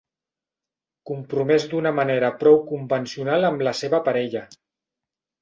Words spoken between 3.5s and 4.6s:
amb la seva parella.